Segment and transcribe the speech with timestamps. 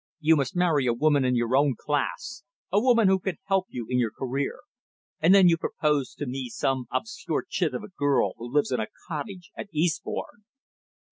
[0.19, 3.85] "You must marry a woman in your own class, a woman who can help you
[3.87, 4.61] in your career.
[5.19, 8.79] And then you propose to me some obscure chit of a girl, who lives in
[8.79, 10.41] a cottage at Eastbourne."